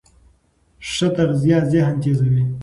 ښه 0.91 1.07
تغذیه 1.15 1.59
ذهن 1.71 1.95
تېزوي. 2.01 2.43